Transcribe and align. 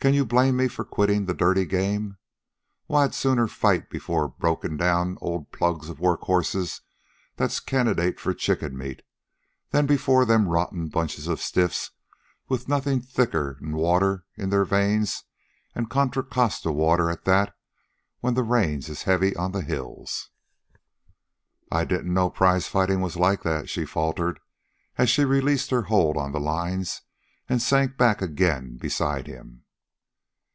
Can 0.00 0.14
you 0.14 0.24
blame 0.24 0.54
me 0.56 0.68
for 0.68 0.84
quittin' 0.84 1.24
the 1.24 1.34
dirty 1.34 1.64
game? 1.64 2.18
Why, 2.86 3.02
I'd 3.02 3.16
sooner 3.16 3.48
fight 3.48 3.90
before 3.90 4.28
broke 4.28 4.64
down 4.76 5.18
old 5.20 5.50
plugs 5.50 5.88
of 5.88 5.98
work 5.98 6.20
horses 6.20 6.82
that's 7.34 7.58
candidates 7.58 8.22
for 8.22 8.32
chicken 8.32 8.78
meat, 8.78 9.02
than 9.70 9.86
before 9.86 10.24
them 10.24 10.46
rotten 10.46 10.86
bunches 10.86 11.26
of 11.26 11.40
stiffs 11.40 11.90
with 12.48 12.68
nothin' 12.68 13.02
thicker'n 13.02 13.72
water 13.74 14.24
in 14.36 14.50
their 14.50 14.64
veins, 14.64 15.24
an' 15.74 15.86
Contra 15.86 16.22
Costa 16.22 16.70
water 16.70 17.10
at 17.10 17.24
that 17.24 17.52
when 18.20 18.34
the 18.34 18.44
rains 18.44 18.88
is 18.88 19.02
heavy 19.02 19.34
on 19.34 19.50
the 19.50 19.62
hills." 19.62 20.30
"I... 21.72 21.80
I 21.80 21.84
didn't 21.84 22.14
know 22.14 22.30
prizefighting 22.30 23.00
was 23.00 23.16
like 23.16 23.42
that," 23.42 23.68
she 23.68 23.84
faltered, 23.84 24.38
as 24.96 25.10
she 25.10 25.24
released 25.24 25.70
her 25.72 25.82
hold 25.90 26.16
on 26.16 26.30
the 26.30 26.38
lines 26.38 27.02
and 27.48 27.60
sank 27.60 27.96
back 27.96 28.22
again 28.22 28.76
beside 28.76 29.26
him. 29.26 29.64